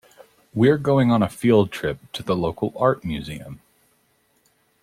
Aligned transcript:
We're 0.55 0.79
going 0.79 1.11
on 1.11 1.21
a 1.21 1.29
field 1.29 1.71
trip 1.71 1.99
to 2.13 2.23
the 2.23 2.35
local 2.35 2.73
art 2.75 3.05
museum. 3.05 3.61